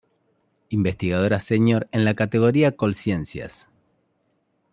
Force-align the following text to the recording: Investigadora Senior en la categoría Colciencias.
Investigadora 0.69 1.39
Senior 1.39 1.87
en 1.91 2.05
la 2.05 2.15
categoría 2.15 2.75
Colciencias. 2.75 3.67